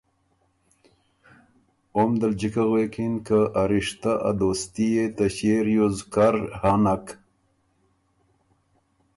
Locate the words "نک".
6.83-7.05